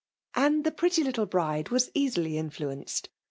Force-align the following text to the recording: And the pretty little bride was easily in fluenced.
And 0.33 0.63
the 0.63 0.71
pretty 0.71 1.03
little 1.03 1.27
bride 1.27 1.69
was 1.69 1.91
easily 1.93 2.35
in 2.35 2.49
fluenced. 2.49 3.09